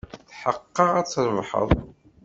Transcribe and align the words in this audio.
Tḥeqqeɣ 0.29 0.91
ad 0.99 1.07
trebḥed. 1.07 1.69